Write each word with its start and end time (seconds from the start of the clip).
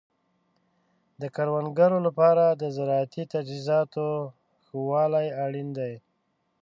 د 1.21 1.23
کروندګرو 1.35 1.97
لپاره 2.07 2.43
د 2.61 2.63
زراعتي 2.75 3.23
تجهیزاتو 3.33 4.07
ښه 4.65 4.77
والی 4.91 5.27
اړین 5.43 5.67
دی. 5.77 5.93